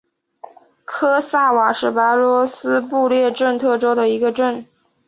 [0.83, 4.65] 科萨瓦是白俄罗斯布列斯特州的一个镇。